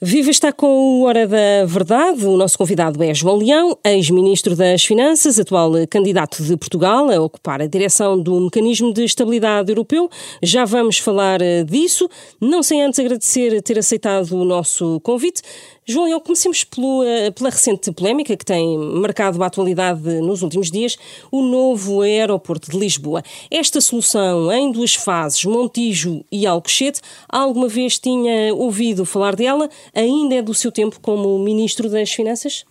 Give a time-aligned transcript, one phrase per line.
[0.00, 2.24] Viva está com o Hora da Verdade.
[2.24, 7.60] O nosso convidado é João Leão, ex-ministro das Finanças, atual candidato de Portugal a ocupar
[7.60, 10.08] a direção do Mecanismo de Estabilidade Europeu.
[10.40, 12.08] Já vamos falar eh, disso,
[12.40, 15.42] não sem antes agradecer ter aceitado o nosso convite.
[15.90, 20.70] João Leão, comecemos pelo, eh, pela recente polémica que tem marcado a atualidade nos últimos
[20.70, 20.98] dias,
[21.32, 23.22] o novo aeroporto de Lisboa.
[23.50, 29.70] Esta solução em duas fases, Montijo e Alcochete, alguma vez tinha ouvido falar dela?
[29.94, 32.66] Ainda é do seu tempo como Ministro das Finanças?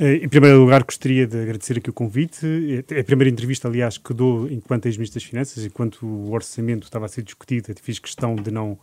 [0.00, 2.84] Eh, em primeiro lugar, gostaria de agradecer aqui o convite.
[2.90, 7.06] É a primeira entrevista, aliás, que dou enquanto ex-ministro das Finanças, enquanto o orçamento estava
[7.06, 8.76] a ser discutido, fiz questão de não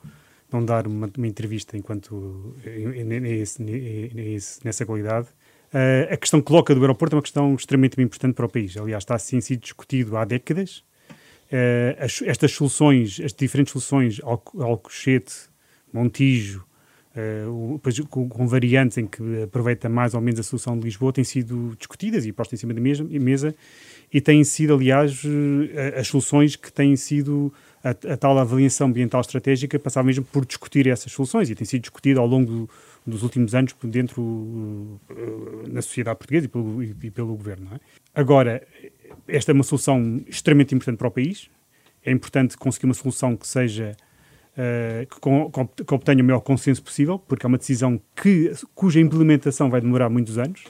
[0.52, 2.56] não dar uma, uma entrevista enquanto
[3.04, 3.62] nesse,
[4.64, 5.28] nessa qualidade.
[5.68, 8.78] Uh, a questão que coloca do aeroporto é uma questão extremamente importante para o país.
[8.78, 10.84] Aliás, está assim sido discutido há décadas.
[11.52, 15.34] Uh, as, estas soluções, as diferentes soluções, Alcochete,
[15.92, 16.66] Montijo,
[17.16, 21.26] uh, com, com, variantes em que aproveita mais ou menos a solução de Lisboa, têm
[21.26, 23.54] sido discutidas e postas em cima da mesa, mesa
[24.14, 25.22] e têm sido, aliás,
[25.98, 30.88] as soluções que têm sido a, a, tal avaliação ambiental estratégica passava mesmo por discutir
[30.88, 32.70] essas soluções e tem sido discutido ao longo do,
[33.06, 35.00] dos últimos anos dentro uh,
[35.68, 37.70] na sociedade portuguesa e pelo, e pelo governo.
[37.74, 37.80] É?
[38.14, 38.66] Agora,
[39.28, 41.50] esta é uma solução extremamente importante para o país.
[42.04, 43.96] É importante conseguir uma solução que seja
[44.54, 49.00] uh, que, com, que obtenha o maior consenso possível, porque é uma decisão que, cuja
[49.00, 50.64] implementação vai demorar muitos anos.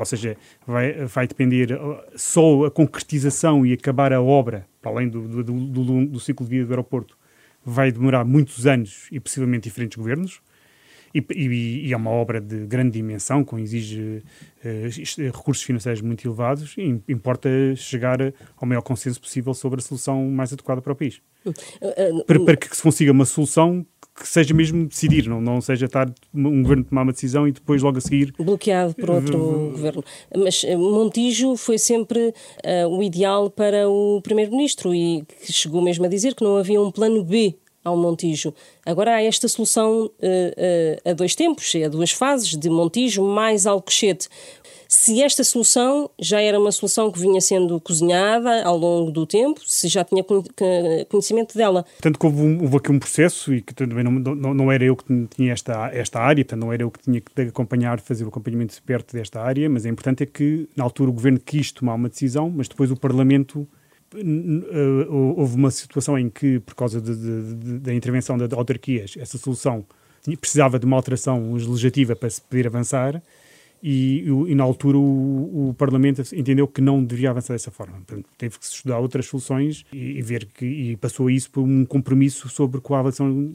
[0.00, 1.78] Ou seja, vai, vai depender
[2.16, 6.50] só a concretização e acabar a obra, para além do, do, do, do ciclo de
[6.50, 7.18] vida do aeroporto,
[7.64, 10.40] vai demorar muitos anos e possivelmente diferentes governos.
[11.14, 14.22] E, e, e, é uma obra de grande dimensão, com exige
[14.64, 18.20] uh, recursos financeiros muito elevados, e importa chegar
[18.56, 21.20] ao maior consenso possível sobre a solução mais adequada para o país.
[21.44, 23.84] Uh, uh, para, para, que se consiga uma solução
[24.20, 27.82] que seja mesmo decidir, não, não seja estar um governo tomar uma decisão e depois
[27.82, 28.34] logo a seguir.
[28.38, 29.38] Bloqueado por outro
[29.72, 30.04] governo.
[30.36, 36.04] Mas eh, Montijo foi sempre uh, o ideal para o Primeiro-Ministro e que chegou mesmo
[36.04, 38.52] a dizer que não havia um plano B ao Montijo.
[38.84, 44.28] Agora há esta solução uh, a dois tempos, a duas fases, de Montijo mais Alcochete
[44.90, 49.60] se esta solução já era uma solução que vinha sendo cozinhada ao longo do tempo,
[49.64, 50.24] se já tinha
[51.08, 51.86] conhecimento dela.
[52.02, 54.96] Que houve, um, houve aqui um processo e que também não, não, não, era eu
[54.96, 58.28] que tinha esta, esta área, portanto, não era eu que tinha que acompanhar, fazer o
[58.30, 61.70] acompanhamento de perto desta área, mas é importante é que, na altura, o Governo quis
[61.70, 63.68] tomar uma decisão, mas depois o Parlamento
[65.36, 69.84] houve uma situação em que, por causa da intervenção de autarquias, essa solução
[70.40, 73.22] precisava de uma alteração legislativa para se poder avançar
[73.82, 77.94] e, e, na altura o, o, Parlamento entendeu que não devia avançar dessa forma.
[78.06, 81.84] Portanto, teve que estudar outras soluções e, e, ver que e passou isso por um
[81.84, 83.54] compromisso sobre com a avaliação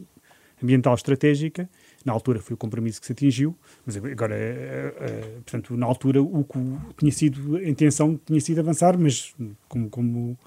[0.62, 1.70] ambiental estratégica.
[2.04, 3.56] Na altura foi o compromisso que se atingiu,
[3.86, 6.60] mas agora, é, é, portanto, na altura o que
[6.98, 9.34] tinha sido a intenção tinha sido avançar, mas
[9.68, 10.38] como, como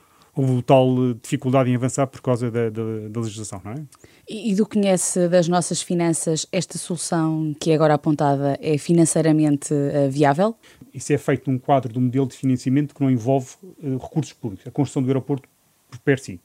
[0.41, 3.83] houve tal dificuldade em avançar por causa da, da, da legislação, não é?
[4.29, 10.09] E, do conhece das nossas finanças, esta solução que é agora apontada é financeiramente uh,
[10.11, 10.55] viável?
[10.95, 14.33] Isso é feito num quadro de um modelo de financiamento que não envolve uh, recursos
[14.33, 15.49] públicos, a construção do aeroporto
[15.91, 16.41] por per si.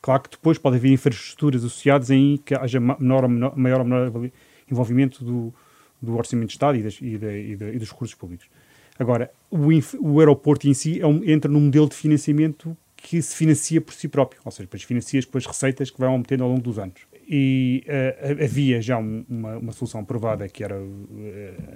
[0.00, 3.84] Claro que depois pode haver infraestruturas associadas em que haja menor ou menor, maior ou
[3.84, 4.30] menor
[4.70, 5.54] envolvimento do,
[6.02, 8.46] do Orçamento de Estado e, das, e, da, e, e dos recursos públicos.
[8.98, 9.68] Agora, o,
[10.00, 13.94] o aeroporto em si é um, entra num modelo de financiamento que se financia por
[13.94, 16.78] si próprio, ou seja, depois financia com as receitas que vai aumentando ao longo dos
[16.78, 20.86] anos e uh, havia já um, uma, uma, solução aprovada que era uh,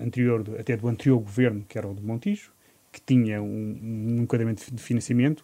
[0.00, 2.52] anterior, até do anterior governo, que era o de Montijo,
[2.92, 5.40] que tinha um, um enquadramento de financiamento.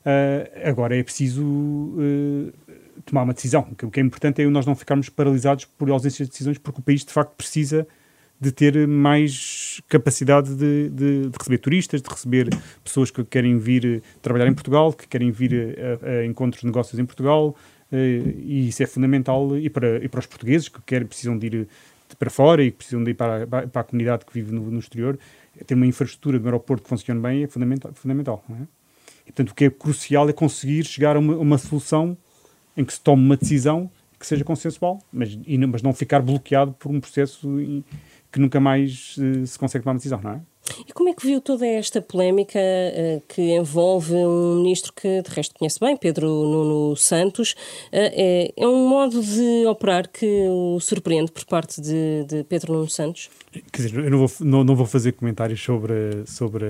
[0.00, 2.02] Uh, agora é preciso
[3.04, 3.66] tomar uma decisão.
[3.82, 6.82] O que é importante é nós não ficarmos paralisados por ausência de decisões, porque o
[6.82, 7.86] país de facto precisa
[8.40, 12.48] de ter mais capacidade de, de, de, receber turistas, de receber
[12.82, 16.98] pessoas que querem vir trabalhar em Portugal, que querem vir a, a encontros de negócios
[16.98, 17.54] em Portugal,
[17.92, 21.46] eh, e isso é fundamental e para, e para os portugueses que querem, precisam de
[21.46, 21.68] ir
[22.18, 24.78] para fora e que precisam de ir para, para a comunidade que vive no, no,
[24.78, 25.18] exterior,
[25.66, 27.92] ter uma infraestrutura de aeroporto que funcione bem é fundamental.
[27.94, 28.62] fundamental é?
[29.26, 32.16] E, portanto, o que é crucial é conseguir chegar a uma, uma, solução
[32.76, 36.72] em que se tome uma decisão que seja consensual, mas, e, mas não ficar bloqueado
[36.72, 37.48] por um processo
[38.30, 40.40] que nunca mais uh, se consegue tomar uma decisão, não é?
[40.86, 45.30] E como é que viu toda esta polémica uh, que envolve um ministro que de
[45.30, 47.52] resto conhece bem, Pedro Nuno Santos?
[47.52, 52.72] Uh, é, é, um modo de operar que o surpreende por parte de, de Pedro
[52.72, 53.30] Nuno Santos?
[53.72, 55.92] Quer dizer, eu não vou, não, não vou fazer comentários sobre.
[56.26, 56.64] sobre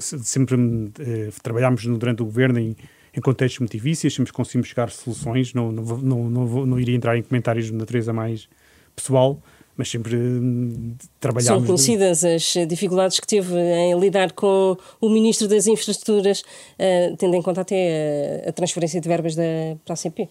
[0.00, 2.76] sempre uh, trabalhámos durante o governo em,
[3.14, 6.78] em contextos muito difíceis, sempre conseguimos chegar a soluções, não, não, não, não, vou, não
[6.78, 8.48] iria entrar em comentários de natureza mais
[8.94, 9.42] pessoal,
[9.80, 11.60] mas sempre hum, trabalhámos...
[11.60, 17.34] São conhecidas as dificuldades que teve em lidar com o Ministro das Infraestruturas, uh, tendo
[17.34, 19.42] em conta até a, a transferência de verbas da,
[19.82, 20.28] para a CP.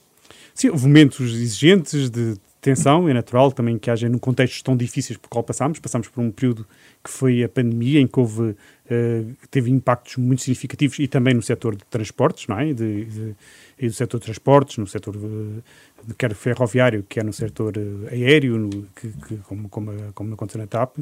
[0.54, 5.18] Sim, houve momentos exigentes de tensão, é natural também que haja no contextos tão difíceis
[5.18, 5.80] por qual passámos.
[5.80, 6.68] Passámos por um período
[7.04, 8.56] que foi a pandemia, em que houve, uh,
[9.50, 12.72] teve impactos muito significativos e também no setor de transportes, não é?
[12.72, 13.36] De, de,
[13.80, 15.64] e do setor de transportes, no setor uh,
[16.18, 20.68] quer ferroviário, quer no setor uh, aéreo, no, que, que, como, como, como aconteceu na
[20.68, 20.98] TAP.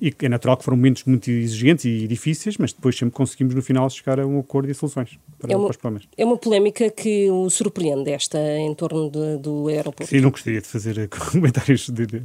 [0.00, 3.62] E é natural que foram momentos muito exigentes e difíceis, mas depois sempre conseguimos no
[3.62, 6.08] final chegar a um acordo e soluções para, é uma, para os problemas.
[6.16, 10.06] É uma polémica que o surpreende, esta em torno de, do aeroporto.
[10.06, 12.22] Sim, não gostaria de fazer comentários de, de,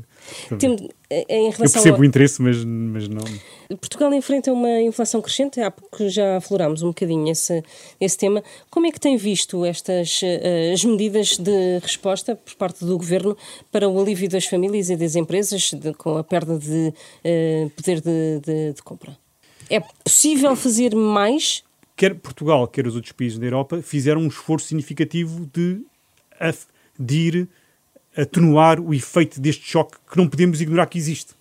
[0.57, 1.99] Tem, em relação Eu percebo a...
[1.99, 3.23] o interesse, mas, mas não.
[3.77, 7.63] Portugal enfrenta uma inflação crescente, há pouco já aflorámos um bocadinho esse,
[7.99, 8.43] esse tema.
[8.69, 13.37] Como é que tem visto estas uh, as medidas de resposta por parte do Governo
[13.71, 18.01] para o alívio das famílias e das empresas de, com a perda de uh, poder
[18.01, 19.17] de, de, de compra?
[19.69, 21.63] É possível fazer mais
[21.97, 25.81] quer Portugal, quer os outros países da Europa, fizeram um esforço significativo de,
[26.97, 27.49] de ir
[28.15, 31.33] atenuar o efeito deste choque que não podemos ignorar que existe,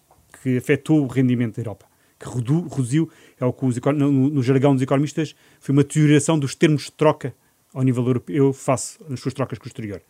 [0.42, 1.86] que afetou o rendimento da Europa,
[2.18, 6.54] que reduziu, é o que os, no, no jargão dos economistas, foi uma deterioração dos
[6.54, 7.34] termos de troca
[7.74, 10.00] ao nível europeu face nas suas trocas com o exterior.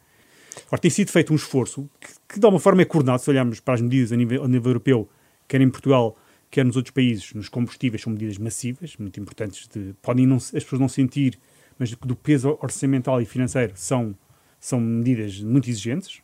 [0.71, 3.59] Ora, tem sido feito um esforço que, que, de alguma forma é coordenado, se olharmos
[3.59, 5.09] para as medidas a nível, a nível europeu,
[5.49, 6.17] quer em Portugal,
[6.51, 9.69] quer nos outros países, nos combustíveis, são medidas massivas, muito importantes.
[9.69, 11.39] De, podem não, as pessoas não sentir,
[11.79, 14.15] mas do peso orçamental e financeiro são,
[14.59, 16.21] são medidas muito exigentes.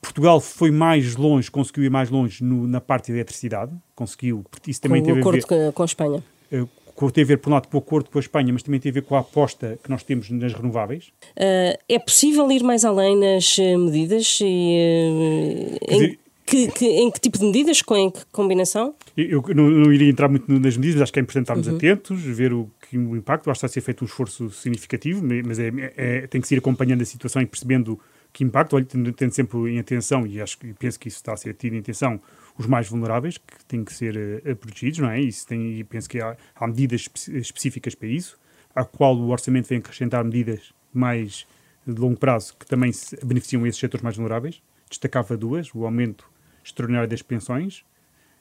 [0.00, 4.44] Portugal foi mais longe, conseguiu ir mais longe no, na parte da eletricidade, conseguiu.
[4.66, 6.24] Isso também com teve o acordo a ver, com a Espanha.
[6.52, 8.80] Uh, tem a ver, por um lado, com o acordo com a Espanha, mas também
[8.80, 11.08] tem a ver com a aposta que nós temos nas renováveis.
[11.36, 14.38] Uh, é possível ir mais além nas uh, medidas?
[14.40, 17.82] E, em, que, que, em que tipo de medidas?
[17.82, 18.94] Com em que combinação?
[19.16, 21.76] Eu, eu não, não, iria entrar muito nas medidas, acho que é importante estarmos uhum.
[21.76, 23.50] atentos, ver o, que, o impacto.
[23.50, 26.54] Acho que está a ser feito um esforço significativo, mas é, é, tem que se
[26.54, 28.00] ir acompanhando a situação e percebendo
[28.32, 31.32] que impacto, olha, tendo, tendo sempre em atenção, e acho que penso que isso está
[31.32, 32.20] a ser tido em atenção,
[32.58, 35.20] os mais vulneráveis, que têm que ser uh, protegidos, não é?
[35.20, 38.38] Isso tem, e penso que há, há medidas específicas para isso,
[38.74, 41.46] a qual o orçamento vem acrescentar medidas mais
[41.86, 42.92] de longo prazo que também
[43.24, 44.60] beneficiam esses setores mais vulneráveis.
[44.90, 46.28] Destacava duas, o aumento
[46.68, 47.84] extraordinário das pensões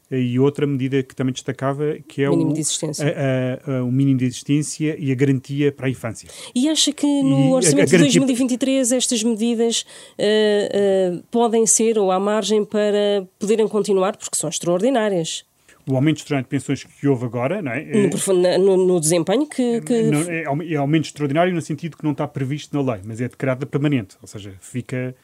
[0.10, 2.56] e outra medida que também destacava que é mínimo o.
[2.56, 6.30] A, a, a, o mínimo de existência e a garantia para a infância.
[6.56, 9.86] E acha que no e orçamento de 2023 estas medidas
[10.18, 15.46] uh, uh, podem ser ou há margem para poderem continuar porque são extraordinárias?
[15.90, 17.86] O aumento extraordinário de pensões que houve agora, não é?
[17.86, 19.80] No, no, no desempenho que...
[19.82, 20.04] que...
[20.04, 23.30] Não, é, é aumento extraordinário no sentido que não está previsto na lei, mas é
[23.30, 25.16] declarada permanente, ou seja, fica,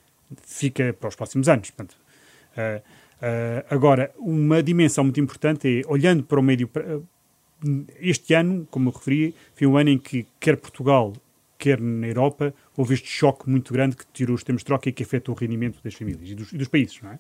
[0.45, 1.69] fica para os próximos anos.
[1.69, 1.97] Portanto,
[3.69, 6.69] agora, uma dimensão muito importante é, olhando para o médio.
[7.99, 11.13] Este ano, como eu referi, foi um ano em que, quer Portugal,
[11.57, 14.91] quer na Europa, houve este choque muito grande que tirou os termos de troca e
[14.91, 17.19] que afetou o rendimento das famílias e dos, e dos países, não é?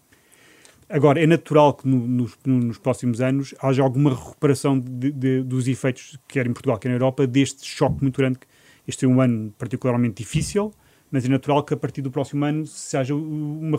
[0.89, 5.67] Agora, é natural que no, nos, nos, próximos anos haja alguma recuperação de, de, dos
[5.67, 8.39] efeitos, quer em Portugal, quer na Europa, deste choque muito grande.
[8.87, 10.73] Este é um ano particularmente difícil,
[11.13, 13.77] mas é natural que a partir do próximo ano se, haja uma,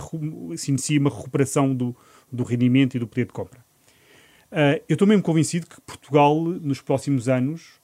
[0.57, 1.95] se inicie uma recuperação do,
[2.31, 3.59] do rendimento e do poder de compra.
[4.53, 7.81] Uh, eu estou mesmo convencido que Portugal, nos próximos anos,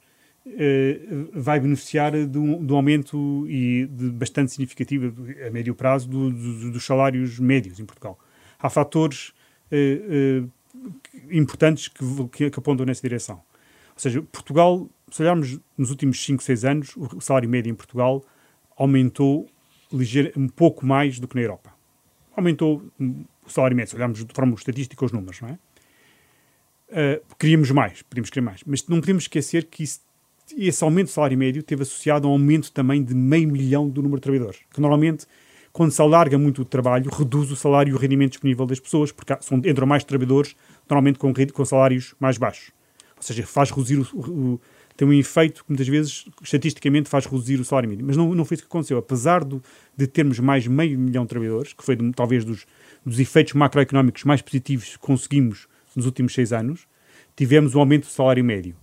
[0.47, 5.13] uh, vai beneficiar de um, de um, aumento e de bastante significativo,
[5.45, 8.17] a médio prazo, do, do, dos salários médios em Portugal.
[8.57, 9.33] Há fatores
[9.73, 10.49] uh,
[11.29, 13.35] importantes que, que, que, apontam nessa direção.
[13.95, 18.25] Ou seja, Portugal, se olharmos nos últimos 5, 6 anos, o salário médio em Portugal
[18.81, 19.47] aumentou
[20.37, 21.71] um pouco mais do que na Europa.
[22.35, 25.59] Aumentou o salário médio, se olharmos de forma estatística os números, não é?
[26.89, 30.01] Uh, queríamos mais, podíamos querer mais, mas não podemos esquecer que isso,
[30.57, 34.03] esse aumento do salário médio teve associado a um aumento também de meio milhão do
[34.03, 35.27] número de trabalhadores, que normalmente,
[35.73, 39.13] quando se alarga muito o trabalho, reduz o salário e o rendimento disponível das pessoas,
[39.13, 40.57] porque são, entram mais trabalhadores,
[40.89, 42.73] normalmente com, com salários mais baixos.
[43.17, 44.61] Ou seja, faz reduzir o, o,
[45.01, 48.09] tem um efeito que muitas vezes, estatisticamente, faz reduzir o salário mínimo.
[48.09, 48.99] Mas não, não foi isso que aconteceu.
[48.99, 49.63] Apesar do,
[49.97, 52.67] de termos mais meio milhão de trabalhadores, que foi de, talvez dos,
[53.05, 55.67] dos efeitos macroeconómicos mais positivos que conseguimos
[55.97, 56.87] nos últimos seis anos,
[57.35, 58.77] tivemos um aumento do salário médio.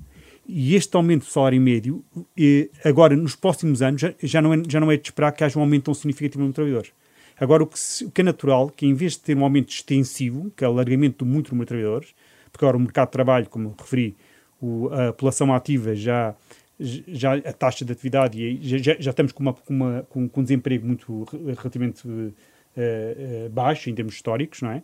[0.47, 2.03] E este aumento do salário médio,
[2.35, 5.59] eh, agora, nos próximos anos, já, não é, já não é de esperar que haja
[5.59, 6.93] um aumento tão significativo no trabalhadores.
[7.39, 10.51] Agora, o que, o que, é natural, que em vez de ter um aumento extensivo,
[10.57, 12.15] que é o alargamento do muito número de trabalhadores,
[12.51, 14.17] porque agora o mercado de trabalho, como referi,
[14.61, 16.35] o, a população ativa já,
[16.79, 20.41] já a taxa de atividade, e já, já estamos com, uma, com, uma, com, com
[20.41, 21.25] um desemprego muito
[21.57, 24.83] relativamente uh, baixo em termos históricos, não é?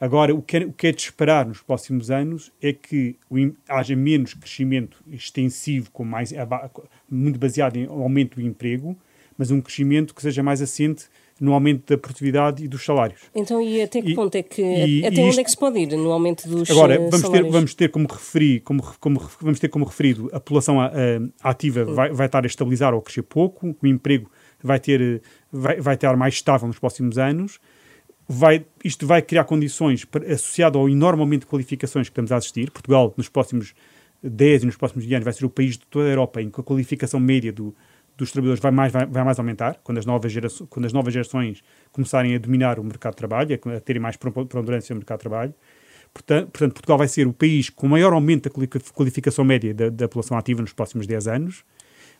[0.00, 3.36] Agora, o que, é, o que é de esperar nos próximos anos é que o,
[3.68, 6.32] haja menos crescimento extensivo, com mais,
[7.08, 8.98] muito baseado em aumento do emprego,
[9.36, 11.06] mas um crescimento que seja mais assente
[11.40, 13.22] no aumento da produtividade e dos salários.
[13.34, 15.78] Então, e até que ponto é que e, até e onde é que se pode
[15.78, 17.46] ir no aumento dos Agora, vamos salários?
[17.46, 20.88] ter vamos ter como referi, como, como vamos ter como referido, a população a,
[21.42, 24.30] a, ativa vai, vai estar a estabilizar ou a crescer pouco, o emprego
[24.62, 27.58] vai ter vai, vai estar mais estável nos próximos anos.
[28.32, 32.36] Vai, isto vai criar condições para, associado ao enorme aumento de qualificações que estamos a
[32.36, 32.70] assistir.
[32.70, 33.74] Portugal, nos próximos
[34.22, 36.60] 10 e nos próximos anos, vai ser o país de toda a Europa em que
[36.60, 37.74] a qualificação média do,
[38.24, 41.12] dos trabalhadores vai mais, vai, vai, mais aumentar quando as, novas gerações, quando as novas
[41.12, 41.62] gerações
[41.92, 45.22] começarem a dominar o mercado de trabalho, a, a terem mais preponderância no mercado de
[45.22, 45.54] trabalho.
[46.12, 50.08] Portanto, portanto, Portugal vai ser o país com maior aumento da qualificação média da, da,
[50.08, 51.64] população ativa nos próximos 10 anos.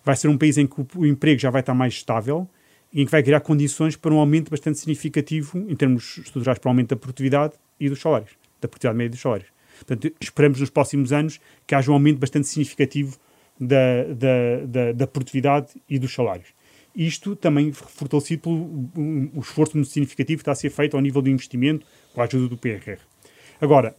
[0.04, 2.48] Vai ser um país em que o, o, emprego já vai estar mais estável
[2.92, 6.68] e em que vai criar condições para um aumento bastante significativo, em termos estruturais, para
[6.68, 8.30] o aumento da produtividade e dos salários,
[8.60, 9.48] da produtividade média dos salários.
[9.78, 13.18] Portanto, esperamos nos próximos anos que haja um aumento bastante significativo
[13.60, 16.48] da, da, da, da produtividade e dos salários.
[16.96, 18.56] Isto também fortalecido pelo
[18.96, 22.20] um, o esforço muito significativo que está a ser feito ao nível do investimento com
[22.20, 22.98] a ajuda do PRR.
[23.60, 23.94] Agora,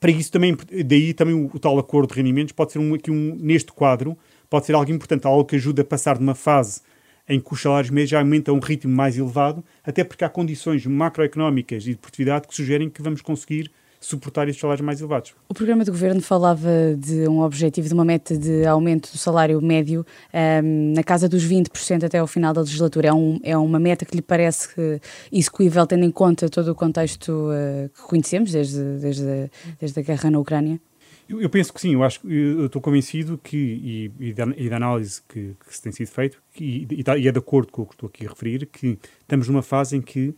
[0.00, 3.10] para isso também, daí também o, o, tal acordo de rendimentos pode ser um, aqui
[3.10, 4.16] um, neste quadro,
[4.48, 6.80] pode ser algo importante, algo que ajuda a passar de uma fase
[7.28, 10.28] em que os salários médios já aumentam a um ritmo mais elevado, até porque há
[10.28, 13.70] condições macroeconómicas e de produtividade que sugerem que vamos conseguir
[14.02, 15.34] suportar estes salários mais elevados.
[15.48, 16.68] O programa do governo falava
[16.98, 20.00] de um objetivo, de uma meta de aumento do salário médio
[20.32, 23.08] um, ehm, na casa dos 20% até ao final da legislatura.
[23.08, 27.30] É, um, é uma meta que lhe parece execuível, tendo em conta todo o contexto
[27.30, 30.80] uh, que conhecemos desde, desde, desde a guerra na Ucrânia?
[31.28, 34.68] Eu, eu, penso que sim, eu acho eu estou convencido que, e, e, da, e
[34.68, 37.82] da análise que, que, se tem sido feito, que, e, e, é de acordo com
[37.82, 40.34] o que estou aqui a referir, que estamos numa fase em que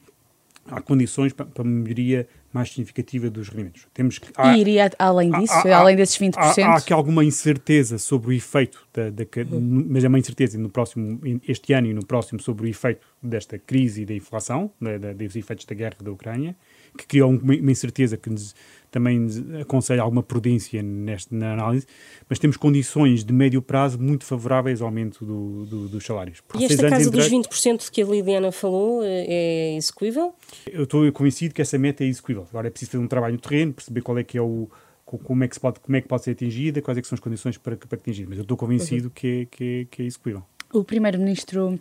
[0.66, 3.87] há condições para, para uma melhoria mais significativa dos rendimentos.
[3.93, 6.35] Temos que, há, e iria além disso, há, há, além desses 20%?
[6.37, 9.87] Há, há aqui alguma incerteza sobre o efeito, da, da uhum.
[9.91, 13.59] mas é uma incerteza no próximo, este ano e no próximo sobre o efeito desta
[13.59, 16.57] crise e da inflação, da, da, dos efeitos da guerra da Ucrânia,
[16.97, 18.55] que criou uma, incerteza que nos
[18.91, 19.27] também
[19.61, 21.85] aconselho alguma prudência neste, na análise,
[22.29, 26.41] mas temos condições de médio prazo muito favoráveis ao aumento do, do, dos salários.
[26.41, 30.33] Por e esta casa dos 20% que a Lidiana falou eh, é execuível?
[30.71, 32.47] Eu estou convencido que essa meta é execuível.
[32.49, 34.69] Agora é preciso fazer um trabalho no terreno, perceber qual é que é o
[35.05, 37.15] como é que, se pode, como é que pode ser atingida, quais é que são
[37.15, 38.27] as condições para, para atingir.
[38.29, 39.13] Mas eu estou convencido uhum.
[39.15, 40.43] que, é, que, é, que é execuível.
[40.73, 41.79] O Primeiro-Ministro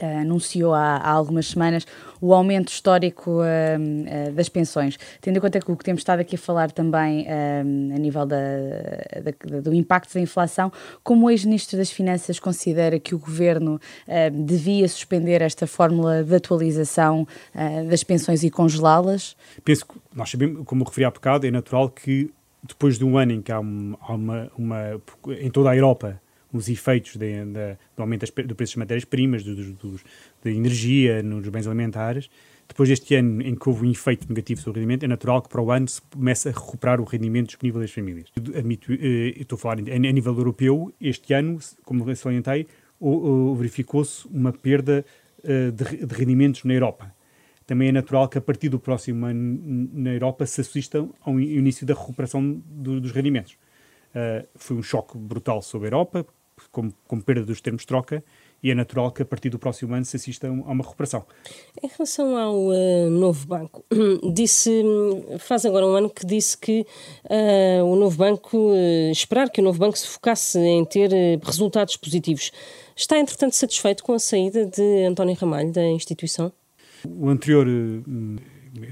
[0.00, 1.86] Uh, anunciou há, há, algumas semanas
[2.20, 4.98] o aumento histórico uh, uh, das pensões.
[5.20, 8.36] Tendo em conta que o que temos estado aqui a falar também a nível da,
[9.22, 10.70] da, do impacto da inflação,
[11.02, 13.80] como o ex-ministro das Finanças considera que o governo
[14.32, 17.26] devia suspender esta fórmula de atualização
[17.88, 19.36] das pensões e congelá-las?
[19.64, 22.30] Penso que nós sabemos, como referi há bocado, é natural que
[22.62, 25.00] depois de um ano em que há, uma, uma
[25.40, 26.20] em toda a Europa
[26.56, 32.28] os efeitos de, de, do aumento do preço das matérias-primas, da energia, nos bens alimentares.
[32.68, 35.48] Depois deste ano em que houve um efeito negativo sobre o rendimento, é natural que
[35.48, 38.32] para o ano se comece a recuperar o rendimento disponível das famílias.
[38.36, 42.66] Admito, eh, estou a falar a nível europeu, este ano, como salientei,
[43.56, 45.04] verificou-se uma perda
[45.44, 47.14] eh, de, rendimentos na Europa
[47.66, 51.84] também é natural que a partir do próximo ano na Europa se assista ao início
[51.84, 53.54] da recuperação do, dos rendimentos.
[54.14, 56.24] Uh, foi um choque brutal sobre a Europa,
[56.70, 58.22] com, com perda dos termos de troca,
[58.62, 61.24] e é natural que a partir do próximo ano se assista a uma recuperação.
[61.82, 63.84] Em relação ao uh, novo banco,
[64.32, 64.82] disse,
[65.38, 66.86] faz agora um ano que disse que
[67.24, 71.10] uh, o novo banco, uh, esperar que o novo banco se focasse em ter
[71.42, 72.50] resultados positivos.
[72.96, 76.50] Está, entretanto, satisfeito com a saída de António Ramalho da instituição?
[77.04, 77.66] O anterior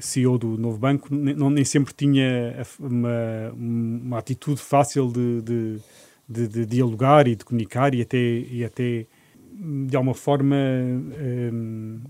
[0.01, 5.81] CEO do novo banco nem, nem sempre tinha uma, uma atitude fácil de, de
[6.29, 9.07] de, de, dialogar e de comunicar e até, e até
[9.53, 12.01] de alguma forma hum,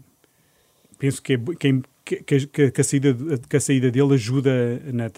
[0.99, 3.17] penso que, é, que, que, que, a saída,
[3.49, 5.11] que a saída dele ajuda na,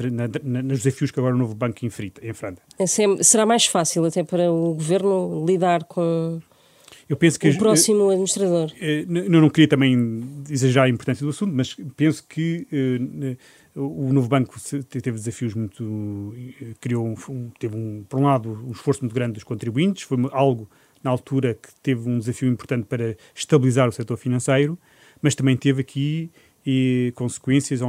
[0.43, 2.21] na, nos desafios que agora o novo banco enfrenta.
[2.79, 2.87] É
[3.23, 6.41] será mais fácil até para o governo lidar com
[7.09, 8.73] eu penso que o próximo administrador.
[8.81, 13.37] Eu não queria também exagerar a importância do assunto, mas penso que eh,
[13.76, 16.35] o novo banco teve desafios muito.
[16.80, 20.68] criou um, teve, um, por um lado, um esforço muito grande dos contribuintes, foi algo
[21.02, 24.78] na altura que teve um desafio importante para estabilizar o setor financeiro,
[25.21, 26.30] mas também teve aqui
[26.66, 27.80] e, consequências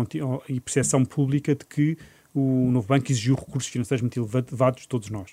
[0.49, 1.97] e percepção pública de que
[2.35, 5.31] o novo banco exigiu recursos financeiros muito elevados de todos nós.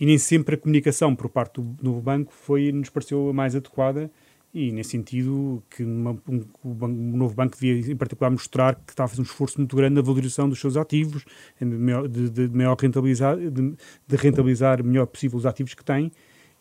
[0.00, 3.54] E nem sempre a comunicação por parte do novo banco foi, nos pareceu a mais
[3.54, 4.10] adequada
[4.54, 9.04] e, nesse sentido, que uma, um, o, novo banco devia, em particular, mostrar que está
[9.04, 11.24] a fazer um esforço muito grande na valorização dos seus ativos,
[11.58, 16.12] de, de, de maior rentabilizar, de, de, rentabilizar melhor possível os ativos que tem,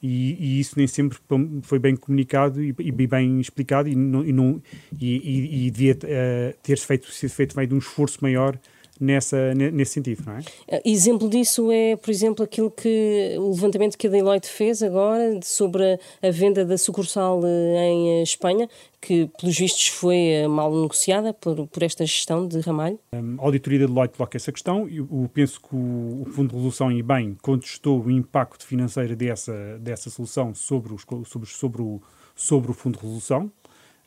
[0.02, 1.18] e, e isso nem sempre
[1.64, 4.62] foi bem comunicado e, e bem explicado, e, não, e, não,
[4.98, 8.58] e, e devia uh, ter feito, ser feito meio de um esforço maior
[9.00, 10.42] nessa, nesse sentido, não é?
[10.68, 15.40] Eh, exemplo disso é, por exemplo, aquilo que o levantamento que a Deloitte fez agora
[15.44, 18.70] sobre a, venda da sucursal eh, em eh, Espanha,
[19.02, 23.00] que, pelos vistos, foi mal negociada por, por esta gestão de Ramalho?
[23.12, 24.88] A auditoria da Deloitte coloca essa questão.
[24.88, 29.16] Eu, eu penso que o, o, Fundo de Resolução e bem contestou o impacto financeiro
[29.16, 32.00] dessa, dessa solução sobre, os, sobre, sobre, o,
[32.36, 33.52] sobre o Fundo de Resolução.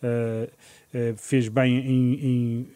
[0.02, 0.46] Uh,
[0.94, 2.68] uh, fez bem em, em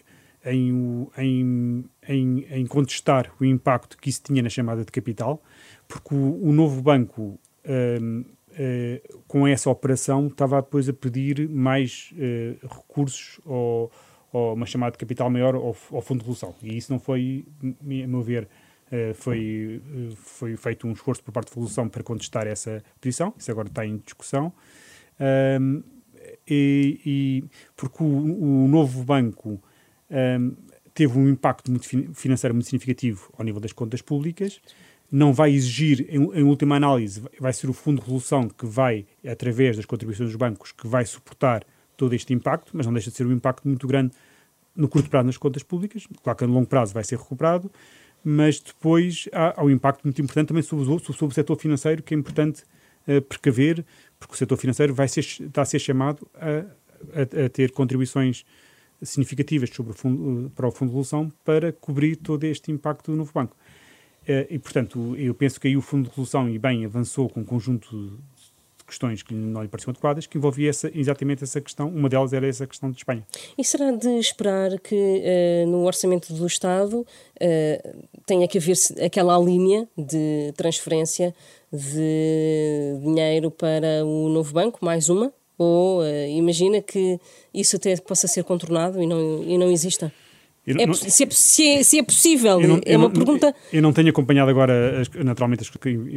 [0.45, 5.43] em, em, em, em, contestar o impacto que isso tinha na chamada de capital,
[5.87, 8.25] porque o, o novo banco, uh, hum,
[9.27, 13.91] com essa operação, estava depois a pedir mais uh, recursos ou,
[14.33, 16.55] ou, uma chamada de capital maior ao, ao, Fundo de Resolução.
[16.63, 18.49] E isso não foi, a meu ver,
[18.91, 19.81] uh, foi,
[20.17, 23.33] foi feito um esforço por parte da Resolução para contestar essa posição.
[23.39, 24.53] Isso agora está em discussão.
[25.61, 25.83] Um,
[26.47, 27.45] e, e,
[27.77, 29.63] porque o, o novo banco
[30.11, 30.57] um,
[30.95, 34.61] teve um impacto muito financeiro muito significativo ao nível das contas públicas,
[35.11, 39.07] não vai exigir, em, em, última análise, vai ser o Fundo de Resolução que vai,
[39.27, 41.65] através das contribuições dos bancos, que vai suportar
[41.97, 44.13] todo este impacto, mas não deixa de ser um impacto muito grande
[44.77, 46.07] no curto prazo nas contas públicas.
[46.23, 47.71] Claro que no longo prazo vai ser recuperado,
[48.23, 52.03] mas depois há, há um impacto muito importante também sobre, o, sobre o setor financeiro,
[52.03, 52.63] que é importante
[53.07, 53.85] uh, precaver,
[54.19, 58.45] porque o setor financeiro vai ser, está a ser chamado a, a, a ter contribuições
[59.03, 63.17] significativas sobre o fundo, para o Fundo de Resolução para cobrir todo este impacto do
[63.17, 63.57] novo banco.
[64.27, 67.41] Eh, e, portanto, eu penso que aí o Fundo de Resolução, e bem, avançou com
[67.41, 71.89] um conjunto de questões que não lhe pareciam adequadas, que envolvia essa, exatamente essa questão.
[71.89, 73.25] Uma delas era essa questão de Espanha.
[73.57, 79.39] E será de esperar que uh, no orçamento do Estado uh, tenha que haver aquela
[79.39, 81.35] linha de transferência
[81.71, 85.33] de dinheiro para o novo banco, mais uma?
[85.59, 87.19] Ou uh, imagina que
[87.53, 90.13] isso até possa ser contornado e não, e não exista?
[90.67, 93.55] É, não, se, é, se, é, se, é, possível, não, é uma pergunta.
[93.73, 95.69] Eu não tenho acompanhado agora, naturalmente,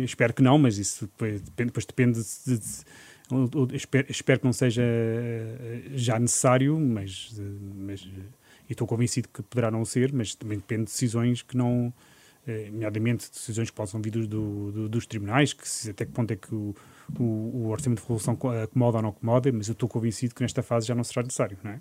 [0.04, 4.84] espero que não, mas isso depois, depois depende de, de, espero, espero, que não seja
[4.84, 7.34] eh, já necessário, mas,
[7.76, 11.94] mas e estou convencido que poderá não ser, mas também depende de decisões que não,
[12.46, 16.32] eh, nomeadamente decisões que possam vir do, do, dos tribunais, que se, até que ponto
[16.32, 16.76] é que o,
[17.20, 20.64] o, o orçamento de revolução acomoda ou não acomoda, mas eu estou convencido que nesta
[20.64, 21.80] fase já não será necessário, não é?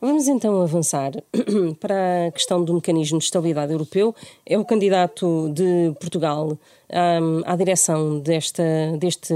[0.00, 1.12] Vamos então avançar
[1.80, 4.14] para a questão do mecanismo de estabilidade europeu.
[4.46, 6.58] É o candidato de Portugal
[6.90, 8.62] um, à direção desta,
[8.98, 9.34] deste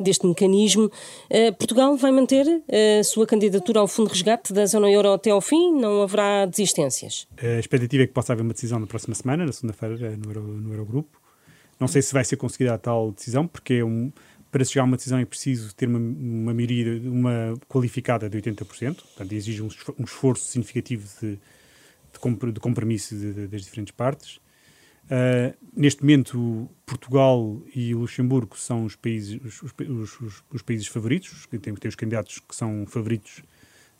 [0.00, 0.90] deste mecanismo.
[1.30, 5.12] Uh, Portugal vai manter uh, a sua candidatura ao Fundo de Resgate da Zona Euro
[5.12, 5.72] até ao fim?
[5.72, 7.26] Não haverá desistências?
[7.40, 10.42] A expectativa é que possa haver uma decisão na próxima semana, na segunda-feira, no, Euro,
[10.42, 11.20] no Eurogrupo.
[11.78, 14.12] Não sei se vai ser conseguida a tal decisão, porque é um,
[14.52, 18.96] para chegar a uma decisão é preciso ter uma, uma maioria uma qualificada de 80%,
[18.96, 19.68] portanto exige um,
[20.04, 21.38] esforço significativo de,
[22.52, 24.36] de, compromisso de, de, das diferentes partes.
[25.06, 31.46] Uh, neste momento, Portugal e Luxemburgo são os países, os, os, os, os países favoritos,
[31.46, 33.42] tem, tem os candidatos que são favoritos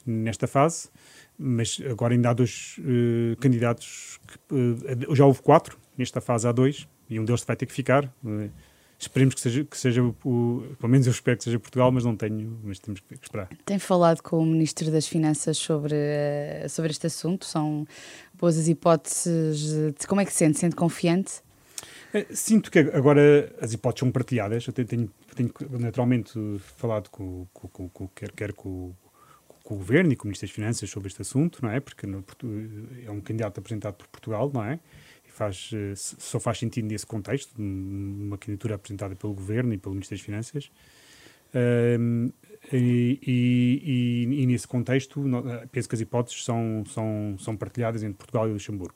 [0.04, 0.90] nesta fase,
[1.38, 6.52] mas agora ainda há dois uh, candidatos, que, uh, já houve quatro, nesta fase há
[6.52, 8.12] dois, e um deles vai ter que ficar.
[9.02, 10.14] Esperemos que seja, que seja o,
[10.78, 13.48] pelo menos eu espero que seja Portugal, mas não tenho, mas temos que esperar.
[13.66, 17.44] Tem falado com o Ministro das Finanças sobre, eh, sobre este assunto?
[17.44, 17.84] São
[18.32, 19.72] boas as hipóteses?
[19.98, 20.60] De, como é que se sente?
[20.60, 21.42] Sente confiante?
[22.14, 24.64] É, sinto que agora as hipóteses são partilhadas.
[24.68, 26.38] Eu tenho, tenho, tenho naturalmente
[26.78, 28.94] falado com, com, com, com quer, quer com,
[29.64, 31.80] com o Governo e com o Ministro das Finanças sobre este assunto, não é?
[31.80, 32.24] Porque no,
[33.04, 34.78] é um candidato apresentado por Portugal, não é?
[35.32, 40.16] Faz, eh, só faz sentido nesse contexto, uma candidatura apresentada pelo Governo e pelo Ministro
[40.16, 40.70] das Finanças.
[42.72, 48.16] E, e, e, nesse contexto, eh, penso que as hipóteses são, são, são partilhadas entre
[48.18, 48.94] Portugal e Luxemburgo.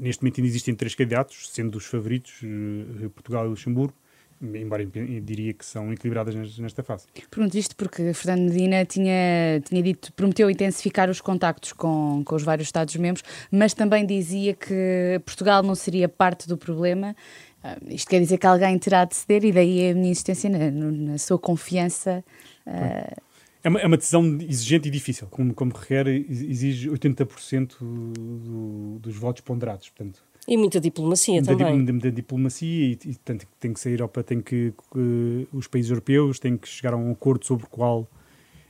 [0.00, 3.94] Neste momento ainda existem três candidatos, sendo os favoritos uh, Portugal e Luxemburgo,
[4.42, 7.06] embora eu diria que são equilibradas nesta fase.
[7.30, 12.42] Pergunto isto porque Fernando Medina tinha, tinha dito, prometeu intensificar os contactos com, com os
[12.42, 17.14] vários Estados-membros, mas também dizia que Portugal não seria parte do problema.
[17.62, 20.70] Uh, isto quer dizer que alguém terá de ceder e daí a minha insistência na,
[20.70, 22.24] na sua confiança.
[22.66, 23.22] Uh...
[23.64, 29.14] É uma, é uma, decisão exigente e difícil, como, como requer, exige 80% do, dos
[29.14, 29.88] votos ponderados.
[29.88, 31.76] Portanto, E muita diplomacia muita, também.
[31.76, 35.90] Muita, muita diplomacia e, e tanto, tem que sair Europa, tem que uh, os países
[35.90, 38.08] europeus têm que chegar a um acordo sobre o qual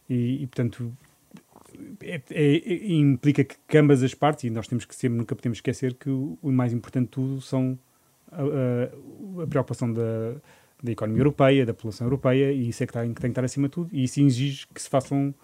[0.08, 0.92] e, e portanto
[2.02, 5.58] é, é, é, implica que ambas as partes, e nós temos que sempre, nunca podemos
[5.58, 7.78] esquecer que o, o mais importante de tudo são
[8.30, 10.34] a, a, a preocupação da,
[10.82, 13.44] da economia europeia, da população europeia, e isso é que, tem, que tem que estar
[13.44, 15.34] acima de tudo, e isso exige que se façam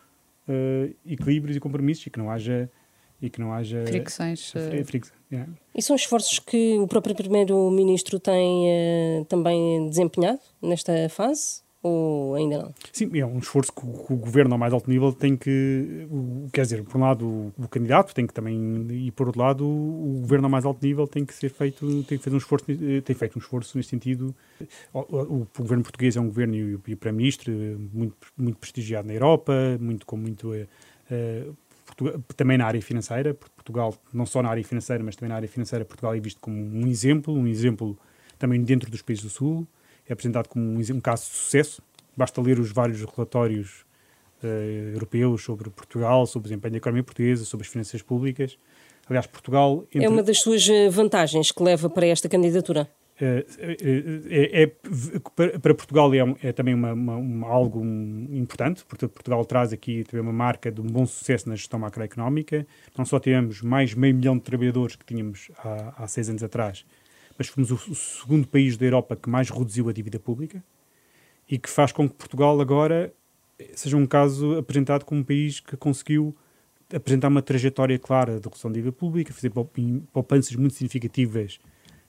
[0.49, 2.71] uh, equilíbrios e compromissos e que não haja
[3.21, 4.53] e que não haja fricções.
[4.55, 4.85] Uh...
[4.85, 5.51] Fricção, yeah.
[5.75, 11.63] E são esforços que o próprio primeiro-ministro tem uh, também desempenhado nesta fase?
[11.83, 12.75] ou ainda não?
[12.93, 16.07] Sim, é um esforço que o, que o, governo ao mais alto nível tem que,
[16.11, 19.41] o, quer dizer, por um lado o, o, candidato tem que também, e por outro
[19.41, 22.39] lado o, governo ao mais alto nível tem que ser feito, tem que fazer um
[22.39, 24.35] esforço, tem feito um esforço nesse sentido.
[24.93, 27.53] O, governo português é um governo e o, primeiro-ministro
[27.93, 31.57] muito, muito prestigiado na Europa, muito com muito uh,
[31.89, 35.37] Portugal, também na área financeira, porque Portugal, não só na área financeira, mas também na
[35.37, 37.99] área financeira, Portugal é visto como um exemplo, um exemplo
[38.39, 39.67] também dentro dos países do Sul
[40.09, 41.83] é apresentado como um, um caso de sucesso.
[42.17, 43.85] Basta ler os vários relatórios
[44.43, 44.47] uh,
[44.95, 48.59] europeus sobre Portugal, sobre o desempenho da economia portuguesa, sobre as finanças públicas.
[49.09, 49.85] Aliás, Portugal.
[49.89, 50.05] Entre...
[50.05, 52.91] É uma das suas eh, vantagens que leva para esta candidatura.
[53.21, 54.67] É, é,
[55.59, 60.23] para Portugal é, é também uma, uma, uma, algo importante, porque Portugal traz aqui também
[60.23, 62.65] uma marca de um bom sucesso na gestão macroeconómica.
[62.97, 66.87] Não só tivemos mais meio milhão de trabalhadores que tínhamos há, há seis anos atrás,
[67.37, 70.63] mas fomos o, o segundo país da Europa que mais reduziu a dívida pública
[71.49, 73.13] e que faz com que Portugal agora
[73.75, 76.37] seja um caso apresentado como um país que conseguiu
[76.95, 79.51] apresentar uma trajetória clara de redução da dívida pública, fazer
[80.13, 81.59] poupanças muito significativas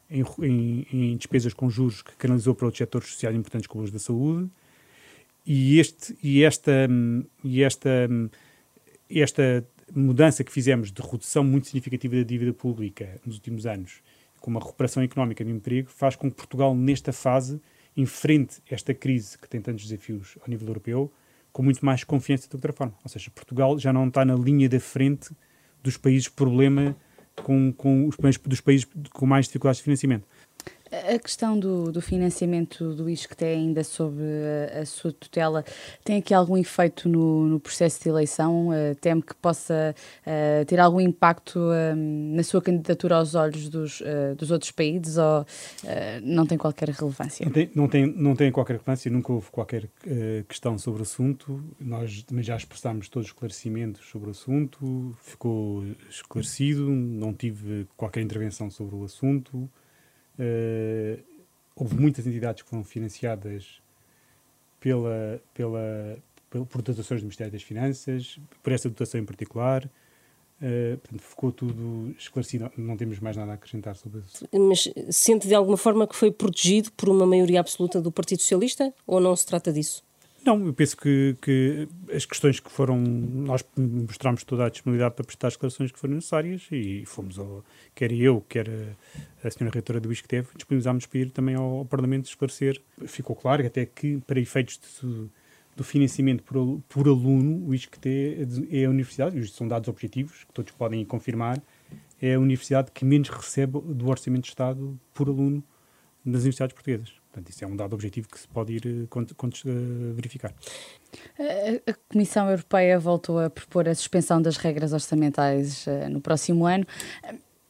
[0.09, 3.91] em, em, em, despesas com juros que canalizou para outros setores sociais importantes como os
[3.91, 4.49] da saúde.
[5.45, 6.87] E, este, e, esta,
[7.43, 8.09] e esta,
[9.09, 14.01] esta mudança que fizemos de redução muito significativa da dívida pública nos últimos anos
[14.39, 17.61] com uma recuperação económica de emprego, faz com que Portugal, nesta fase,
[17.95, 21.11] enfrente esta crise que tem tantos desafios ao nível europeu
[21.51, 22.93] com muito mais confiança de outra forma.
[23.03, 25.31] Ou seja, Portugal já não está na linha da frente
[25.83, 26.95] dos países problema
[27.43, 28.15] com, com os
[28.47, 30.25] dos países com mais dificuldades de financiamento.
[30.91, 34.17] A questão do, do financiamento do ISCTE ainda sob
[34.73, 35.63] a, a, sua tutela
[36.03, 38.69] tem aqui algum efeito no, no processo de eleição?
[38.69, 44.35] Uh, que possa uh, ter algum impacto uh, na sua candidatura aos olhos dos, uh,
[44.37, 45.45] dos outros países ou
[46.23, 47.45] não tem qualquer relevância?
[47.45, 49.89] Não tem, não tem, não tem qualquer relevância, nunca houve qualquer
[50.47, 51.63] questão sobre o assunto.
[51.79, 58.21] Nós também já expressámos todos os esclarecimentos sobre o assunto, ficou esclarecido, não tive qualquer
[58.21, 59.69] intervenção sobre o assunto.
[60.39, 61.21] Uh,
[61.75, 63.81] houve muitas entidades que foram financiadas
[64.79, 66.17] pela, pela,
[66.49, 69.85] pela, por dotações do Ministério das Finanças, por essa dotação em particular.
[70.61, 74.47] Uh, portanto, ficou tudo esclarecido, não temos mais nada a acrescentar sobre isso.
[74.53, 78.93] Mas sente de alguma forma que foi protegido por uma maioria absoluta do Partido Socialista
[79.05, 80.03] ou não se trata disso?
[80.45, 82.97] Não, eu penso que, que as questões que foram.
[82.97, 87.63] Nós mostramos toda a disponibilidade para prestar as declarações que foram necessárias e fomos, ao,
[87.93, 91.85] quer eu, quer a, a senhora reitora do ISCTEV, disponibilizámos para ir também ao, ao,
[91.85, 92.81] Parlamento esclarecer.
[93.05, 95.29] Ficou claro até que, para efeitos de,
[95.75, 100.53] do financiamento por, por aluno, o ISCTE é a universidade, e são dados objetivos que
[100.53, 101.61] todos podem confirmar,
[102.21, 105.63] é a universidade que menos recebe do Orçamento de Estado por aluno
[106.23, 107.18] nas universidades portuguesas.
[107.31, 110.51] Portanto, isso é um dado objetivo que se pode ir uh, verificar.
[111.87, 116.87] A Comissão Europeia voltou a propor a suspensão das regras orçamentais uh, no próximo ano.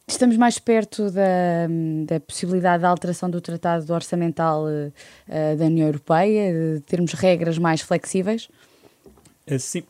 [0.08, 1.68] Estamos mais perto da,
[2.06, 7.82] da, possibilidade da alteração do Tratado Orçamental uh, da União Europeia, de termos regras mais
[7.82, 8.48] flexíveis?
[9.58, 9.84] Sim.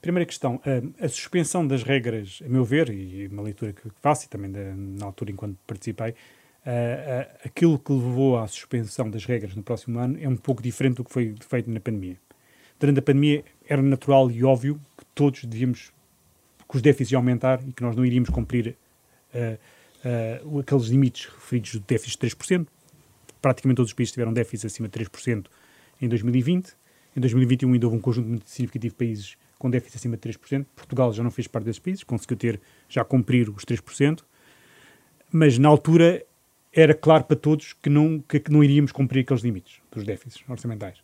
[0.00, 0.60] Primeira questão,
[1.00, 4.74] a suspensão das regras, a meu ver, e uma leitura que faço, e também da,
[4.74, 6.14] na altura enquanto participei,
[6.68, 10.96] uh, aquilo que levou à suspensão das regras no próximo ano é um pouco diferente
[10.96, 12.18] do que foi feito na pandemia.
[12.78, 15.90] Durante a pandemia era natural e óbvio que todos devíamos,
[16.68, 18.76] que os déficits iam aumentar e que nós não iríamos cumprir
[19.34, 22.66] uh, aqueles limites referidos do déficit de 3%.
[23.40, 25.46] Praticamente todos os países tiveram déficits acima de 3%
[26.00, 26.72] em 2020.
[27.16, 30.66] Em 2021 ainda houve um conjunto muito significativo de países com déficit acima de 3%.
[30.76, 34.20] Portugal já não fez parte desses países, conseguiu ter, já cumprir os 3%.
[35.32, 36.24] Mas na altura
[36.72, 40.42] era claro para todos que não, que, que não iríamos cumprir aqueles limites dos déficits
[40.48, 40.98] orçamentais.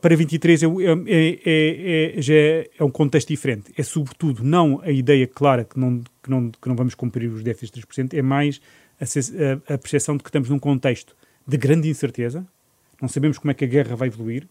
[0.00, 0.70] Para 23 é, é,
[1.44, 3.72] é, é, já é um contexto diferente.
[3.76, 7.42] É sobretudo não a ideia clara que não, que não, que não vamos cumprir os
[7.42, 8.60] déficits de 3%, é mais
[9.00, 12.46] a, a, a percepção de que estamos num contexto de grande incerteza,
[13.00, 14.46] não sabemos como é que a guerra vai evoluir,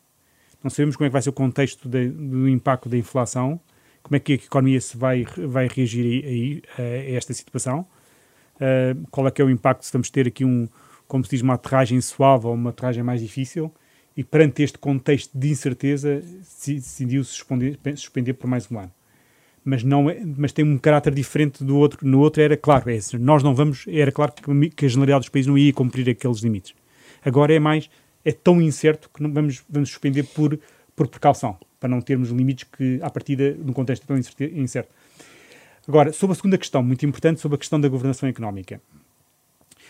[0.63, 3.60] não sabemos como é que vai ser o contexto de, do impacto da inflação,
[4.01, 7.86] como é que a economia se vai, vai reagir a, a, a esta situação
[8.57, 10.67] uh, qual é que é o impacto se vamos ter aqui um,
[11.07, 13.73] como se diz, uma aterragem suave ou uma aterragem mais difícil,
[14.15, 16.21] e perante este contexto de incerteza
[16.65, 18.91] decidiu-se suspender, suspender por mais um ano.
[19.63, 22.07] Mas, não é, mas tem um caráter diferente do outro.
[22.07, 25.29] No outro era claro, é, nós não vamos, era claro que, que a generalidade dos
[25.29, 26.73] países não ia cumprir aqueles limites.
[27.23, 27.89] Agora é mais,
[28.25, 30.57] é tão incerto que não vamos, vamos suspender por,
[30.95, 34.89] por precaução, para não termos limites que, à partida, num contexto tão incerto.
[35.88, 38.82] Agora, sobre a segunda questão, muito importante, sobre a questão da governação económica.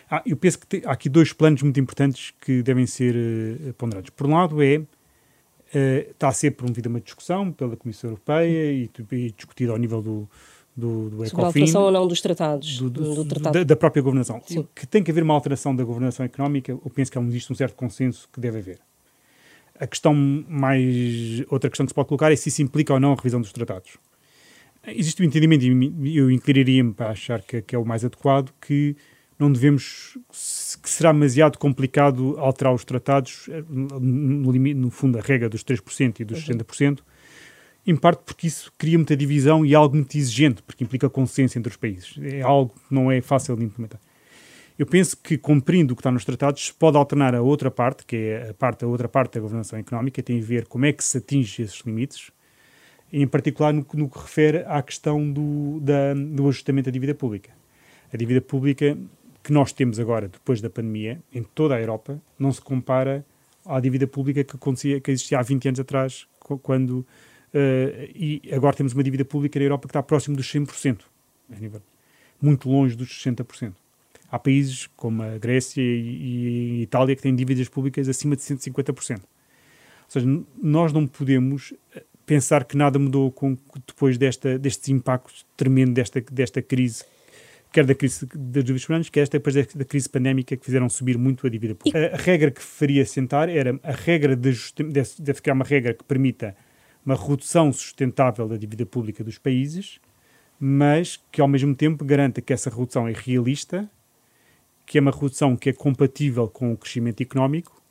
[0.10, 4.10] Ah, eu penso que há aqui dois planos muito importantes que devem ser uh, ponderados.
[4.12, 4.86] Por um lado, é uh,
[6.12, 10.30] está a ser promovida uma discussão pela Comissão Europeia e, e discutida ao nível do,
[10.76, 12.78] do, do Sobre a alteração ou não dos tratados.
[12.78, 13.54] Do, do, do tratado.
[13.60, 14.42] da, da, própria governação.
[14.46, 14.66] Sim.
[14.74, 17.76] Que tem que haver uma alteração da governação económica, eu penso que existe um certo
[17.76, 18.80] consenso que deve haver.
[19.80, 21.44] A questão mais.
[21.50, 23.52] Outra questão que se pode colocar é se isso implica ou não a revisão dos
[23.52, 23.98] tratados.
[24.88, 28.96] Existe um entendimento, e eu inclinaria-me para achar que, que é o mais adequado, que
[29.38, 30.18] não devemos,
[30.82, 35.64] que será demasiado complicado alterar os tratados, eh, no, limite, no fundo, a regra dos
[35.64, 36.56] 3% e dos uhum.
[36.56, 37.00] 60%,
[37.86, 41.58] em parte porque isso cria muita divisão e é algo muito exigente, porque implica consenso
[41.58, 42.16] entre os países.
[42.22, 44.00] É algo que não é fácil de implementar.
[44.78, 48.06] Eu penso que, cumprindo o que está nos tratados, se pode alternar a outra parte,
[48.06, 50.92] que é a, parte, a outra parte da governação económica, tem a ver como é
[50.92, 52.32] que se atinge esses limites,
[53.12, 57.52] em particular no, no que refere à questão do, da, do ajustamento da dívida pública.
[58.14, 58.98] A dívida pública
[59.44, 63.26] que nós temos agora, depois da pandemia, em toda a Europa, não se compara
[63.66, 66.28] à dívida pública que, acontecia, que existia há 20 anos atrás,
[66.62, 67.06] quando.
[67.54, 71.00] Uh, e agora temos uma dívida pública na Europa que está próximo dos 100%,
[72.42, 73.74] muito longe dos 60%.
[74.30, 78.42] Há países como a Grécia e, e a Itália que têm dívidas públicas acima de
[78.42, 79.20] 150%.
[79.20, 79.26] Ou
[80.10, 80.28] seja,
[80.62, 86.22] nós não podemos eh, pensar que nada mudou com, depois desta, destes impactos tremendo desta,
[86.22, 87.04] desta crise
[87.72, 91.18] quer da crise das dívidas soberanas, quer esta depois da, crise pandémica que fizeram subir
[91.18, 92.16] muito a dívida pública.
[92.16, 94.52] A, regra que faria sentar era a regra de
[94.90, 96.56] deve, deve criar uma regra que permita
[97.06, 100.00] uma redução sustentável da dívida pública dos países,
[100.60, 103.90] mas que ao mesmo tempo garanta que essa redução é realista,
[104.86, 107.82] que é uma redução que é compatível com o crescimento económico.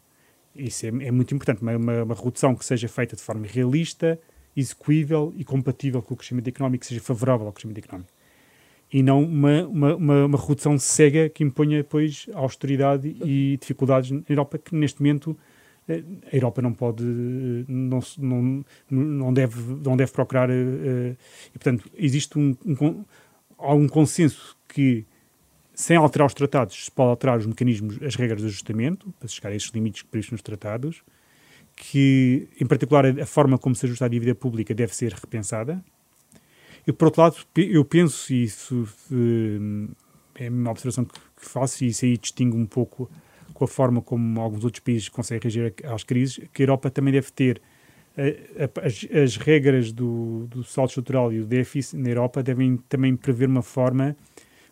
[0.59, 4.19] Isso é, é muito importante, uma, uma, uma redução que seja feita de forma realista,
[4.57, 8.17] execuível e compatível com o crescimento económico, que seja favorável ao crescimento económico
[8.93, 14.59] e não uma, uma, uma, redução cega que imponha depois austeridade e dificuldades na Europa,
[14.59, 15.37] que neste momento
[15.89, 17.05] eh, a Europa não pode,
[17.69, 20.49] não, não, não, deve, não deve procurar.
[20.51, 21.17] Uh,
[21.49, 23.05] e, portanto, existe um, um,
[23.59, 25.05] um consenso que,
[25.77, 29.51] sem alterar os tratados, se pode alterar os mecanismos, as regras de ajustamento, para chegar
[29.51, 31.03] a esses limites previstos nos tratados,
[31.77, 35.85] que, em particular, a forma como se ajusta a dívida pública deve ser repensada,
[36.87, 38.89] e por outro lado, eu penso, e isso
[40.35, 43.11] é uma observação que, faço, e isso aí distingue um pouco
[43.53, 47.13] com a forma como alguns outros países conseguem reagir às crises, que a Europa também
[47.13, 47.61] deve ter
[48.17, 53.15] eh, as, as, regras do, do saldo estrutural e do déficit na Europa devem também
[53.15, 54.17] prever uma forma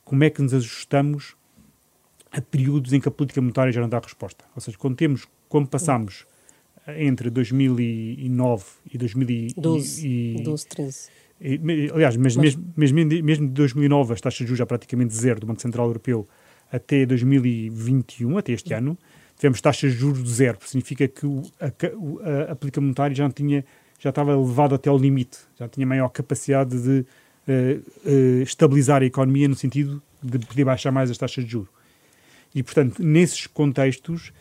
[0.05, 1.35] como é que nos ajustamos
[2.31, 4.45] a períodos em que a política monetária já não dá resposta.
[4.55, 6.27] Ou seja, quando temos, quando passamos
[6.97, 11.09] entre 2009 e 2012, e, 12, 13
[11.93, 12.57] aliás, mas, mas,
[12.93, 16.27] mesmo, mesmo, de 2009, as taxas de juros já praticamente zero do Banco Central Europeu
[16.71, 18.97] até 2021, até este ano,
[19.37, 20.59] tivemos taxas de juros de zero.
[20.65, 23.65] Significa que o, a, a, a política monetária já, tinha,
[23.99, 27.07] já estava elevado até o limite, já tinha maior capacidade de
[27.49, 31.69] uh, uh, estabilizar a economia no sentido de poder baixar mais as taxas de juros.
[32.55, 34.33] E, portanto, nesses contextos,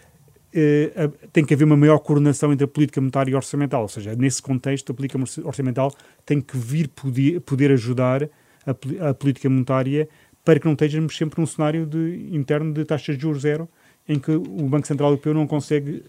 [0.56, 4.16] Uh, tem que haver uma maior coordenação entre a política monetária e orçamental, ou seja,
[4.16, 5.92] nesse contexto a política orçamental
[6.24, 8.30] tem que vir poder, poder ajudar
[8.64, 10.08] a, a, política monetária
[10.46, 13.68] para que não estejamos sempre num cenário de, interno de taxas de juros zero
[14.08, 16.04] em que o Banco Central Europeu não consegue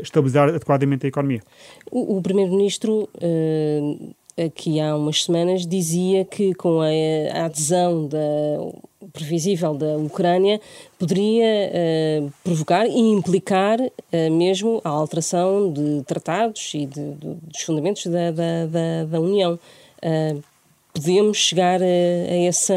[0.00, 1.42] estabilizar adequadamente a economia.
[1.90, 8.18] O, o Primeiro-Ministro uh aqui há umas semanas, dizia que com a, adesão da,
[9.12, 10.60] previsível da Ucrânia
[10.98, 11.72] poderia
[12.24, 13.90] uh, provocar e implicar uh,
[14.30, 19.58] mesmo a alteração de tratados e de, de, dos fundamentos da, da, da, da União.
[19.98, 20.42] Uh,
[20.92, 22.74] podemos chegar a, a, essa,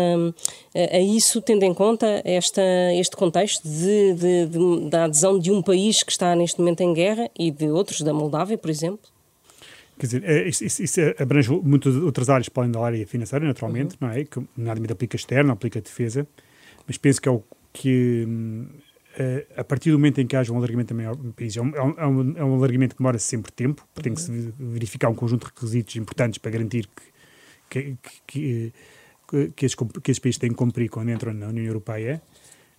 [0.76, 2.62] a, isso, tendo em conta esta,
[2.94, 6.94] este contexto de, de, de, da adesão de um país que está neste momento em
[6.94, 9.00] guerra e de outros, da Moldávia, por exemplo?
[10.00, 13.98] Quer dizer, é, isso, isso, abrange muitas outras áreas para além da área financeira, naturalmente,
[14.02, 14.08] uhum.
[14.08, 14.24] não é?
[14.24, 16.26] Que nomeadamente aplica externa, aplica defesa,
[16.88, 20.56] mas penso que é o que, uh, a partir do momento em que haja um
[20.58, 23.86] alargamento também ao país, é um, é um, é um alargamento que demora sempre tempo,
[23.94, 24.16] porque uhum.
[24.16, 26.88] tem que se verificar um conjunto de requisitos importantes para garantir
[27.70, 28.74] que, que,
[29.28, 32.22] que, que esses, que esses países têm que cumprir quando entram na União Europeia,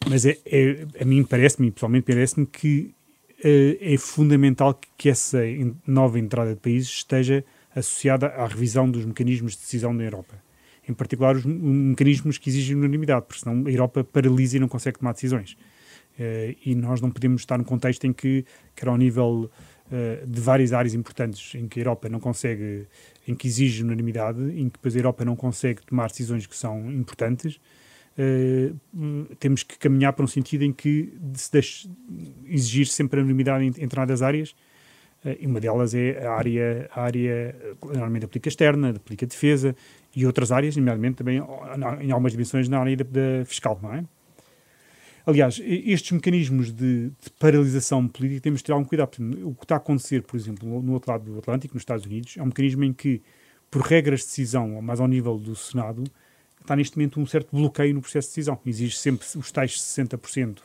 [0.08, 2.94] mas é, é a mim parece-me, pessoalmente parece-me que
[3.42, 5.40] é fundamental que essa
[5.86, 10.34] nova entrada de países esteja associada à revisão dos mecanismos de decisão na Europa.
[10.88, 14.98] Em particular, os mecanismos que exigem unanimidade, porque senão a Europa paralisa e não consegue
[14.98, 15.52] tomar decisões.
[16.18, 19.50] Uh, e nós não podemos estar num contexto em que, quer ao nível
[19.86, 22.86] uh, de várias áreas importantes, em que a Europa não consegue,
[23.26, 26.90] em que exige unanimidade, em que depois a Europa não consegue tomar decisões que são
[26.90, 27.60] importantes,
[28.20, 31.88] Uh, temos que caminhar para um sentido em que se deixe
[32.44, 34.50] exigir sempre a unanimidade entre várias áreas,
[35.24, 39.74] uh, e uma delas é a área, a área normalmente aplica externa, aplica defesa,
[40.14, 41.38] e outras áreas, nomeadamente também
[42.00, 44.04] em algumas dimensões na área da, da fiscal, não é?
[45.24, 49.10] Aliás, estes mecanismos de, de, paralisação política temos de ter algum cuidado.
[49.44, 52.36] O que está a acontecer, por exemplo, no outro lado do Atlântico, nos Estados Unidos,
[52.36, 53.22] é um mecanismo em que,
[53.70, 56.02] por regras de decisão, mais ao nível do Senado,
[56.60, 58.58] está neste momento um certo bloqueio no processo de decisão.
[58.64, 60.58] Exige sempre os tais 60%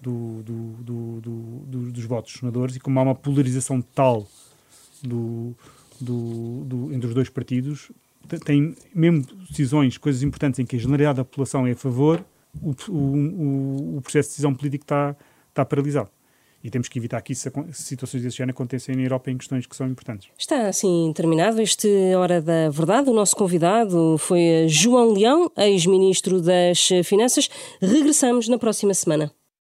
[0.00, 4.26] do, do, do, do, dos votos dos senadores e como há uma polarização tal
[5.02, 5.54] do,
[6.92, 7.90] entre os dois partidos,
[8.44, 12.24] tem mesmo decisões, coisas importantes em que a generalidade da população é a favor,
[12.60, 15.16] o, o, o processo de decisão política está,
[15.48, 16.10] está paralisado.
[16.62, 19.74] E temos que evitar que isso, situações desse género aconteçam na Europa em questões que
[19.74, 20.28] são importantes.
[20.38, 23.10] Está assim terminado este Hora da Verdade.
[23.10, 27.48] O nosso convidado foi João Leão, ex-ministro das Finanças.
[27.80, 29.32] Regressamos na próxima semana.